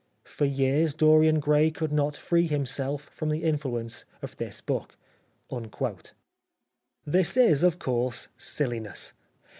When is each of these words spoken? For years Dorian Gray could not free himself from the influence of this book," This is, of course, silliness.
For 0.35 0.45
years 0.45 0.95
Dorian 0.95 1.39
Gray 1.39 1.69
could 1.69 1.91
not 1.91 2.17
free 2.17 2.47
himself 2.47 3.03
from 3.09 3.29
the 3.29 3.43
influence 3.43 4.03
of 4.23 4.35
this 4.37 4.59
book," 4.59 4.97
This 7.05 7.37
is, 7.37 7.61
of 7.63 7.77
course, 7.77 8.27
silliness. 8.35 9.13